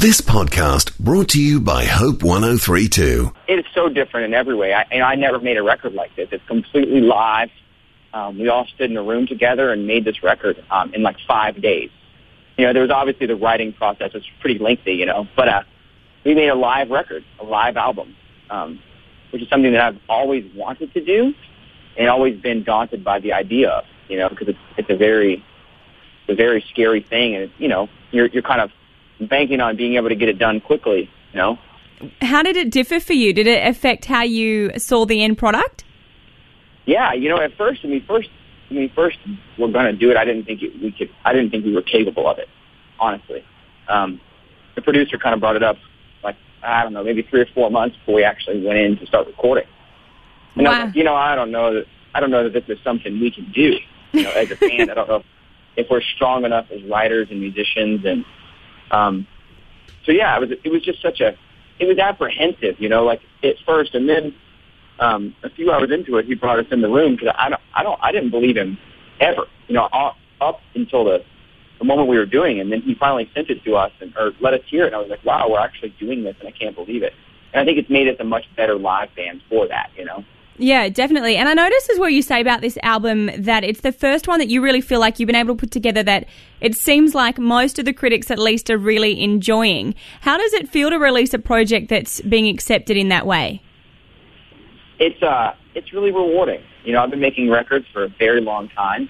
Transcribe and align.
This 0.00 0.22
podcast 0.22 0.98
brought 0.98 1.28
to 1.28 1.42
you 1.42 1.60
by 1.60 1.84
Hope 1.84 2.22
1032. 2.22 3.34
It 3.46 3.58
is 3.58 3.66
so 3.74 3.90
different 3.90 4.24
in 4.24 4.32
every 4.32 4.54
way. 4.54 4.72
I, 4.72 4.86
I 4.98 5.14
never 5.14 5.38
made 5.38 5.58
a 5.58 5.62
record 5.62 5.92
like 5.92 6.16
this. 6.16 6.30
It's 6.32 6.42
completely 6.46 7.02
live. 7.02 7.50
Um, 8.14 8.38
we 8.38 8.48
all 8.48 8.64
stood 8.64 8.90
in 8.90 8.96
a 8.96 9.02
room 9.02 9.26
together 9.26 9.70
and 9.70 9.86
made 9.86 10.06
this 10.06 10.22
record 10.22 10.64
um, 10.70 10.94
in 10.94 11.02
like 11.02 11.16
five 11.28 11.60
days. 11.60 11.90
You 12.56 12.64
know, 12.64 12.72
there 12.72 12.80
was 12.80 12.90
obviously 12.90 13.26
the 13.26 13.36
writing 13.36 13.74
process 13.74 14.14
was 14.14 14.24
pretty 14.40 14.58
lengthy, 14.58 14.94
you 14.94 15.04
know, 15.04 15.28
but 15.36 15.50
uh, 15.50 15.62
we 16.24 16.34
made 16.34 16.48
a 16.48 16.54
live 16.54 16.88
record, 16.88 17.22
a 17.38 17.44
live 17.44 17.76
album, 17.76 18.16
um, 18.48 18.80
which 19.34 19.42
is 19.42 19.50
something 19.50 19.72
that 19.72 19.82
I've 19.82 20.00
always 20.08 20.50
wanted 20.54 20.94
to 20.94 21.04
do 21.04 21.34
and 21.98 22.08
always 22.08 22.40
been 22.40 22.62
daunted 22.62 23.04
by 23.04 23.20
the 23.20 23.34
idea 23.34 23.68
of, 23.68 23.84
you 24.08 24.16
know, 24.16 24.30
because 24.30 24.48
it's, 24.48 24.58
it's 24.78 24.88
a 24.88 24.96
very, 24.96 25.44
a 26.26 26.34
very 26.34 26.64
scary 26.70 27.02
thing, 27.02 27.36
and 27.36 27.50
you 27.58 27.68
know, 27.68 27.90
you're 28.12 28.28
you're 28.28 28.42
kind 28.42 28.62
of 28.62 28.70
banking 29.28 29.60
on 29.60 29.76
being 29.76 29.94
able 29.96 30.08
to 30.08 30.14
get 30.14 30.28
it 30.28 30.38
done 30.38 30.60
quickly, 30.60 31.10
you 31.32 31.38
know. 31.38 31.58
How 32.22 32.42
did 32.42 32.56
it 32.56 32.70
differ 32.70 32.98
for 32.98 33.12
you? 33.12 33.32
Did 33.32 33.46
it 33.46 33.66
affect 33.66 34.06
how 34.06 34.22
you 34.22 34.70
saw 34.78 35.04
the 35.04 35.22
end 35.22 35.36
product? 35.38 35.84
Yeah, 36.86 37.12
you 37.12 37.28
know, 37.28 37.40
at 37.40 37.56
first, 37.56 37.80
I 37.84 37.88
mean, 37.88 38.04
first, 38.06 38.30
I 38.70 38.74
mean, 38.74 38.90
first 38.94 39.18
we're 39.58 39.70
going 39.70 39.86
to 39.86 39.92
do 39.92 40.10
it. 40.10 40.16
I 40.16 40.24
didn't 40.24 40.44
think 40.44 40.62
it, 40.62 40.80
we 40.82 40.92
could. 40.92 41.10
I 41.24 41.32
didn't 41.32 41.50
think 41.50 41.64
we 41.64 41.74
were 41.74 41.82
capable 41.82 42.26
of 42.28 42.38
it, 42.38 42.48
honestly. 42.98 43.44
Um, 43.88 44.20
the 44.76 44.82
producer 44.82 45.18
kind 45.18 45.34
of 45.34 45.40
brought 45.40 45.56
it 45.56 45.62
up, 45.62 45.76
like 46.24 46.36
I 46.62 46.82
don't 46.82 46.92
know, 46.92 47.04
maybe 47.04 47.22
three 47.22 47.40
or 47.40 47.46
four 47.54 47.70
months 47.70 47.96
before 47.96 48.14
we 48.14 48.24
actually 48.24 48.64
went 48.64 48.78
in 48.78 48.96
to 48.98 49.06
start 49.06 49.26
recording. 49.26 49.66
And 50.56 50.66
Wow. 50.66 50.86
like, 50.86 50.94
you 50.96 51.04
know, 51.04 51.14
I 51.14 51.34
don't 51.34 51.50
know 51.50 51.74
that. 51.74 51.86
I 52.14 52.20
don't 52.20 52.30
know 52.30 52.48
that 52.48 52.52
this 52.52 52.76
is 52.76 52.82
something 52.82 53.20
we 53.20 53.30
can 53.30 53.52
do. 53.52 53.76
You 54.12 54.22
know, 54.24 54.30
as 54.32 54.50
a 54.50 54.56
band, 54.56 54.90
I 54.90 54.94
don't 54.94 55.08
know 55.08 55.16
if, 55.16 55.26
if 55.76 55.86
we're 55.90 56.00
strong 56.16 56.44
enough 56.44 56.66
as 56.72 56.82
writers 56.84 57.28
and 57.30 57.40
musicians, 57.40 58.04
and 58.04 58.24
um, 58.90 59.26
so 60.04 60.12
yeah, 60.12 60.36
it 60.36 60.40
was. 60.40 60.50
It 60.64 60.70
was 60.70 60.82
just 60.82 61.02
such 61.02 61.20
a. 61.20 61.36
It 61.78 61.86
was 61.86 61.98
apprehensive, 61.98 62.80
you 62.80 62.88
know, 62.88 63.04
like 63.04 63.20
at 63.42 63.56
first, 63.64 63.94
and 63.94 64.08
then 64.08 64.34
um, 64.98 65.34
a 65.42 65.50
few 65.50 65.72
hours 65.72 65.90
into 65.90 66.16
it, 66.18 66.26
he 66.26 66.34
brought 66.34 66.58
us 66.58 66.66
in 66.70 66.82
the 66.82 66.88
room 66.88 67.16
because 67.16 67.34
I 67.38 67.48
don't, 67.48 67.60
I 67.74 67.82
don't, 67.82 67.98
I 68.02 68.12
didn't 68.12 68.30
believe 68.30 68.56
him 68.56 68.78
ever, 69.18 69.46
you 69.66 69.74
know, 69.74 69.84
up, 69.92 70.16
up 70.40 70.60
until 70.74 71.04
the 71.04 71.24
the 71.78 71.84
moment 71.86 72.08
we 72.08 72.18
were 72.18 72.26
doing, 72.26 72.58
it. 72.58 72.60
and 72.60 72.70
then 72.70 72.82
he 72.82 72.94
finally 72.94 73.30
sent 73.34 73.48
it 73.48 73.64
to 73.64 73.74
us 73.74 73.90
and 74.00 74.14
or 74.16 74.32
let 74.40 74.52
us 74.52 74.60
hear 74.66 74.84
it, 74.84 74.88
and 74.88 74.96
I 74.96 74.98
was 74.98 75.08
like, 75.08 75.24
wow, 75.24 75.48
we're 75.48 75.60
actually 75.60 75.94
doing 75.98 76.22
this, 76.22 76.36
and 76.38 76.48
I 76.48 76.52
can't 76.52 76.76
believe 76.76 77.02
it. 77.02 77.14
And 77.52 77.60
I 77.60 77.64
think 77.64 77.78
it's 77.78 77.88
made 77.88 78.06
us 78.08 78.16
a 78.20 78.24
much 78.24 78.44
better 78.54 78.74
live 78.74 79.14
band 79.16 79.40
for 79.48 79.66
that, 79.68 79.90
you 79.96 80.04
know. 80.04 80.24
Yeah, 80.60 80.88
definitely. 80.88 81.36
And 81.36 81.48
I 81.48 81.54
noticed 81.54 81.90
as 81.90 81.98
well 81.98 82.10
you 82.10 82.22
say 82.22 82.40
about 82.40 82.60
this 82.60 82.78
album 82.82 83.30
that 83.36 83.64
it's 83.64 83.80
the 83.80 83.92
first 83.92 84.28
one 84.28 84.38
that 84.40 84.48
you 84.48 84.62
really 84.62 84.80
feel 84.80 85.00
like 85.00 85.18
you've 85.18 85.26
been 85.26 85.34
able 85.34 85.54
to 85.54 85.60
put 85.60 85.70
together 85.70 86.02
that 86.02 86.26
it 86.60 86.76
seems 86.76 87.14
like 87.14 87.38
most 87.38 87.78
of 87.78 87.86
the 87.86 87.92
critics 87.92 88.30
at 88.30 88.38
least 88.38 88.68
are 88.70 88.78
really 88.78 89.22
enjoying. 89.22 89.94
How 90.20 90.36
does 90.36 90.52
it 90.52 90.68
feel 90.68 90.90
to 90.90 90.98
release 90.98 91.32
a 91.32 91.38
project 91.38 91.88
that's 91.88 92.20
being 92.20 92.46
accepted 92.46 92.96
in 92.96 93.08
that 93.08 93.26
way? 93.26 93.62
it's 95.00 95.20
uh 95.22 95.54
it's 95.74 95.92
really 95.92 96.12
rewarding. 96.12 96.62
You 96.84 96.92
know, 96.92 97.02
I've 97.02 97.10
been 97.10 97.20
making 97.20 97.50
records 97.50 97.86
for 97.92 98.04
a 98.04 98.08
very 98.08 98.40
long 98.40 98.68
time, 98.68 99.08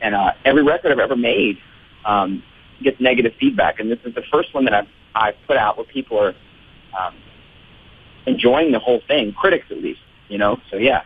and 0.00 0.14
uh, 0.14 0.32
every 0.44 0.62
record 0.62 0.92
I've 0.92 0.98
ever 0.98 1.16
made 1.16 1.58
um, 2.04 2.42
gets 2.82 3.00
negative 3.00 3.32
feedback, 3.38 3.78
and 3.78 3.90
this 3.90 3.98
is 4.04 4.14
the 4.14 4.22
first 4.32 4.54
one 4.54 4.64
that 4.64 4.74
I've 4.74 4.88
I've 5.14 5.34
put 5.46 5.56
out 5.56 5.76
where 5.76 5.86
people 5.86 6.18
are 6.18 6.34
um, 6.98 7.14
enjoying 8.26 8.72
the 8.72 8.78
whole 8.78 9.00
thing, 9.06 9.32
critics 9.32 9.66
at 9.70 9.78
least. 9.78 10.00
You 10.28 10.38
know, 10.38 10.60
so 10.70 10.76
yeah. 10.76 11.02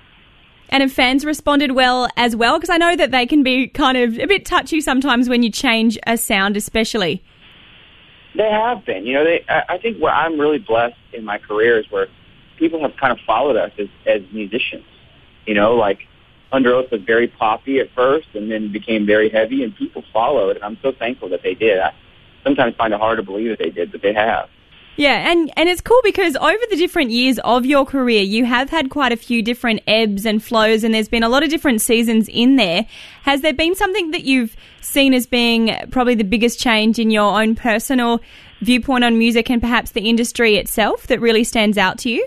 And 0.68 0.80
have 0.80 0.92
fans 0.92 1.24
responded 1.24 1.72
well 1.72 2.08
as 2.16 2.34
well? 2.34 2.58
Because 2.58 2.70
I 2.70 2.78
know 2.78 2.96
that 2.96 3.10
they 3.10 3.26
can 3.26 3.42
be 3.42 3.68
kind 3.68 3.98
of 3.98 4.18
a 4.18 4.26
bit 4.26 4.46
touchy 4.46 4.80
sometimes 4.80 5.28
when 5.28 5.42
you 5.42 5.50
change 5.50 5.98
a 6.06 6.16
sound, 6.16 6.56
especially. 6.56 7.22
They 8.34 8.50
have 8.50 8.84
been. 8.86 9.04
You 9.04 9.14
know, 9.14 9.24
they. 9.24 9.44
I 9.48 9.74
I 9.74 9.78
think 9.78 9.98
where 9.98 10.12
I'm 10.12 10.40
really 10.40 10.58
blessed 10.58 10.96
in 11.12 11.24
my 11.24 11.38
career 11.38 11.78
is 11.78 11.90
where 11.90 12.08
people 12.56 12.80
have 12.80 12.96
kind 12.96 13.12
of 13.12 13.18
followed 13.26 13.56
us 13.56 13.72
as, 13.78 13.88
as 14.06 14.22
musicians. 14.32 14.84
You 15.46 15.54
know, 15.54 15.74
like 15.74 15.98
Underoath 16.52 16.90
was 16.90 17.02
very 17.02 17.28
poppy 17.28 17.80
at 17.80 17.90
first, 17.94 18.28
and 18.34 18.50
then 18.50 18.72
became 18.72 19.04
very 19.04 19.28
heavy, 19.28 19.62
and 19.64 19.76
people 19.76 20.02
followed. 20.12 20.56
And 20.56 20.64
I'm 20.64 20.78
so 20.80 20.92
thankful 20.92 21.28
that 21.30 21.42
they 21.42 21.54
did. 21.54 21.78
I 21.80 21.92
sometimes 22.44 22.76
find 22.76 22.94
it 22.94 23.00
hard 23.00 23.18
to 23.18 23.22
believe 23.22 23.50
that 23.50 23.58
they 23.58 23.70
did, 23.70 23.92
but 23.92 24.00
they 24.00 24.14
have. 24.14 24.48
Yeah, 24.96 25.30
and, 25.30 25.50
and 25.56 25.70
it's 25.70 25.80
cool 25.80 26.00
because 26.04 26.36
over 26.36 26.58
the 26.70 26.76
different 26.76 27.10
years 27.10 27.38
of 27.40 27.64
your 27.64 27.86
career, 27.86 28.22
you 28.22 28.44
have 28.44 28.68
had 28.68 28.90
quite 28.90 29.10
a 29.10 29.16
few 29.16 29.42
different 29.42 29.80
ebbs 29.86 30.26
and 30.26 30.42
flows, 30.44 30.84
and 30.84 30.92
there's 30.92 31.08
been 31.08 31.22
a 31.22 31.30
lot 31.30 31.42
of 31.42 31.48
different 31.48 31.80
seasons 31.80 32.28
in 32.28 32.56
there. 32.56 32.86
Has 33.22 33.40
there 33.40 33.54
been 33.54 33.74
something 33.74 34.10
that 34.10 34.24
you've 34.24 34.54
seen 34.82 35.14
as 35.14 35.26
being 35.26 35.74
probably 35.90 36.14
the 36.14 36.24
biggest 36.24 36.60
change 36.60 36.98
in 36.98 37.10
your 37.10 37.40
own 37.40 37.54
personal 37.54 38.20
viewpoint 38.60 39.02
on 39.02 39.18
music 39.18 39.50
and 39.50 39.62
perhaps 39.62 39.92
the 39.92 40.08
industry 40.08 40.56
itself 40.56 41.06
that 41.06 41.20
really 41.20 41.42
stands 41.42 41.78
out 41.78 41.98
to 41.98 42.10
you? 42.10 42.26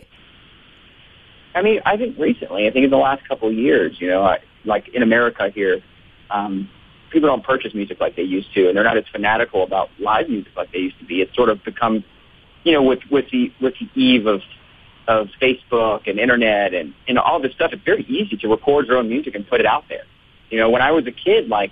I 1.53 1.61
mean, 1.61 1.81
I 1.85 1.97
think 1.97 2.17
recently, 2.17 2.67
I 2.67 2.71
think 2.71 2.83
in 2.83 2.89
the 2.89 2.97
last 2.97 3.27
couple 3.27 3.47
of 3.47 3.53
years, 3.53 3.95
you 4.01 4.07
know, 4.07 4.23
I, 4.23 4.39
like 4.65 4.89
in 4.89 5.03
America 5.03 5.49
here, 5.49 5.81
um, 6.29 6.69
people 7.11 7.29
don't 7.29 7.43
purchase 7.43 7.73
music 7.73 8.01
like 8.01 8.15
they 8.15 8.23
used 8.23 8.53
to, 8.55 8.67
and 8.67 8.75
they're 8.75 8.83
not 8.83 8.97
as 8.97 9.07
fanatical 9.11 9.63
about 9.63 9.89
live 9.99 10.27
music 10.27 10.51
like 10.57 10.71
they 10.71 10.79
used 10.79 10.99
to 10.99 11.05
be. 11.05 11.21
It's 11.21 11.33
sort 11.33 11.49
of 11.49 11.63
become, 11.63 12.03
you 12.65 12.73
know, 12.73 12.83
with 12.83 12.99
with 13.09 13.29
the 13.31 13.53
with 13.61 13.75
the 13.79 13.89
eve 13.99 14.25
of 14.25 14.41
of 15.07 15.29
Facebook 15.41 16.09
and 16.09 16.19
internet 16.19 16.73
and 16.73 16.93
and 17.07 17.17
all 17.17 17.39
this 17.39 17.53
stuff, 17.53 17.71
it's 17.71 17.83
very 17.85 18.03
easy 18.03 18.35
to 18.37 18.47
record 18.49 18.87
your 18.87 18.97
own 18.97 19.07
music 19.07 19.35
and 19.35 19.47
put 19.47 19.61
it 19.61 19.65
out 19.65 19.85
there. 19.87 20.03
You 20.49 20.59
know, 20.59 20.69
when 20.69 20.81
I 20.81 20.91
was 20.91 21.07
a 21.07 21.11
kid, 21.11 21.47
like 21.47 21.71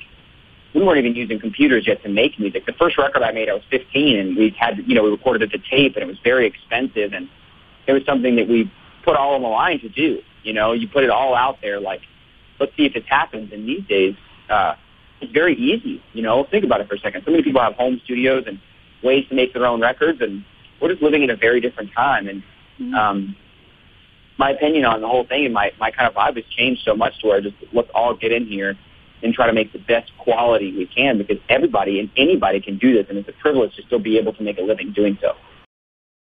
we 0.74 0.84
weren't 0.84 1.00
even 1.00 1.16
using 1.16 1.40
computers 1.40 1.86
yet 1.86 2.02
to 2.04 2.10
make 2.10 2.40
music. 2.40 2.66
The 2.66 2.74
first 2.74 2.98
record 2.98 3.22
I 3.22 3.32
made, 3.32 3.50
I 3.50 3.54
was 3.54 3.64
15, 3.70 4.18
and 4.18 4.36
we 4.36 4.56
had, 4.58 4.80
you 4.88 4.96
know, 4.96 5.04
we 5.04 5.12
recorded 5.12 5.44
it 5.44 5.52
to 5.52 5.70
tape, 5.70 5.96
and 5.96 6.04
it 6.04 6.08
was 6.08 6.18
very 6.24 6.48
expensive, 6.48 7.14
and 7.14 7.30
it 7.86 7.94
was 7.94 8.04
something 8.06 8.36
that 8.38 8.48
we 8.48 8.72
put 9.06 9.16
all 9.16 9.36
on 9.36 9.44
the 9.44 9.48
line 9.48 9.80
to 9.82 9.90
do. 9.90 10.20
You 10.44 10.54
know, 10.54 10.74
you 10.74 10.88
put 10.88 11.04
it 11.04 11.10
all 11.10 11.36
out 11.36 11.60
there, 11.62 11.80
like, 11.80 12.02
let's 12.60 12.76
see 12.76 12.86
if 12.86 12.94
this 12.94 13.04
happens. 13.08 13.54
And 13.54 13.68
these 13.68 13.86
days, 13.88 14.16
uh, 14.50 14.76
it's 15.22 15.32
very 15.32 15.56
easy. 15.56 16.02
You 16.14 16.24
know, 16.24 16.46
think 16.50 16.66
about 16.66 16.82
it 16.82 16.88
for 16.88 16.96
a 16.96 17.00
second. 17.00 17.24
So 17.24 17.32
many 17.32 17.44
people 17.44 17.62
have 17.62 17.76
home 17.76 18.02
studios 18.04 18.46
and 18.48 18.60
ways 19.04 19.28
to 19.30 19.36
make 19.36 19.54
their 19.54 19.66
own 19.66 19.80
records, 19.80 20.22
and 20.22 20.44
we're 20.84 20.90
just 20.90 21.02
living 21.02 21.24
in 21.24 21.30
a 21.30 21.36
very 21.36 21.62
different 21.62 21.92
time. 21.94 22.28
And 22.28 22.44
um, 22.94 23.36
my 24.38 24.52
opinion 24.52 24.86
on 24.86 25.02
the 25.02 25.08
whole 25.08 25.26
thing 25.26 25.46
and 25.46 25.54
my 25.54 25.72
my 25.80 25.92
kind 25.92 26.08
of 26.08 26.14
vibe 26.14 26.36
has 26.36 26.46
changed 26.46 26.84
so 26.84 26.96
much 26.96 27.20
to 27.22 27.28
where 27.28 27.42
just 27.42 27.56
let's 27.72 27.90
all 27.96 28.16
get 28.16 28.32
in 28.32 28.46
here 28.46 28.78
and 29.24 29.34
try 29.34 29.48
to 29.48 29.54
make 29.54 29.72
the 29.72 29.80
best 29.80 30.12
quality 30.18 30.76
we 30.76 30.86
can 30.86 31.18
because 31.18 31.38
everybody 31.48 32.00
and 32.00 32.12
anybody 32.18 32.60
can 32.60 32.78
do 32.78 32.94
this, 32.94 33.08
and 33.10 33.18
it's 33.18 33.30
a 33.30 33.34
privilege 33.34 33.74
to 33.78 33.84
still 33.84 34.00
be 34.00 34.18
able 34.18 34.34
to 34.34 34.44
make 34.44 34.58
a 34.58 34.62
living 34.62 34.92
doing 34.92 35.18
so. 35.22 35.34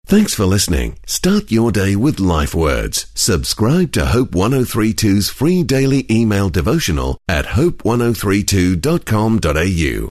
Thanks 0.04 0.34
for 0.34 0.44
listening. 0.44 0.98
Start 1.06 1.50
your 1.50 1.72
day 1.72 1.96
with 1.96 2.20
life 2.20 2.54
words. 2.54 3.06
Subscribe 3.14 3.92
to 3.92 4.04
Hope 4.06 4.32
1032's 4.32 5.30
free 5.30 5.62
daily 5.62 6.04
email 6.10 6.50
devotional 6.50 7.16
at 7.28 7.46
hope1032.com.au. 7.46 10.08